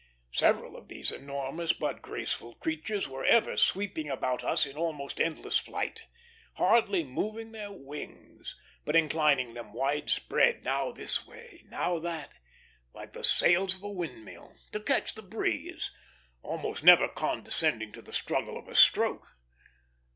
Several 0.31 0.75
of 0.77 0.87
these 0.87 1.11
enormous 1.11 1.73
but 1.73 2.01
graceful 2.01 2.55
creatures 2.55 3.07
were 3.07 3.23
ever 3.23 3.55
sweeping 3.55 4.09
about 4.09 4.43
us 4.43 4.65
in 4.65 4.75
almost 4.75 5.21
endless 5.21 5.59
flight, 5.59 6.05
hardly 6.55 7.03
moving 7.03 7.51
their 7.51 7.71
wings, 7.71 8.59
but 8.83 8.95
inclining 8.95 9.53
them 9.53 9.73
wide 9.73 10.09
spread, 10.09 10.63
now 10.63 10.91
this 10.91 11.27
way, 11.27 11.65
now 11.67 11.99
that, 11.99 12.31
like 12.95 13.13
the 13.13 13.23
sails 13.23 13.75
of 13.75 13.83
a 13.83 13.89
windmill, 13.91 14.55
to 14.71 14.79
catch 14.79 15.13
the 15.13 15.21
breeze, 15.21 15.91
almost 16.41 16.83
never 16.83 17.07
condescending 17.07 17.91
to 17.91 18.01
the 18.01 18.11
struggle 18.11 18.57
of 18.57 18.67
a 18.67 18.73
stroke. 18.73 19.37